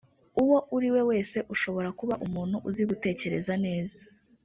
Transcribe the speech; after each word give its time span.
uwo 0.41 0.57
uriwe 0.75 1.01
wese 1.09 1.37
ushobora 1.53 1.89
kuba 1.99 2.13
umuntu 2.25 2.55
uzi 2.67 2.83
gutekereza 2.89 3.53
neza” 3.65 3.99